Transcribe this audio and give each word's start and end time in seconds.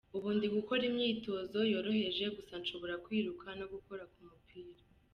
Ubu 0.15 0.29
ndi 0.35 0.47
gukora 0.55 0.83
imyitozo 0.89 1.57
yoroheje 1.73 2.25
gusa 2.37 2.53
nshobora 2.61 2.95
kwiruka 3.05 3.47
no 3.59 3.65
gukora 3.73 4.03
ku 4.13 4.19
mupira. 4.27 4.81